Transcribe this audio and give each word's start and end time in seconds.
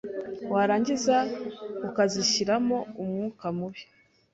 wqarangiza 0.49 1.15
ukazishyiramo 1.87 2.77
umwuka 3.01 3.45
mubi 3.57 3.81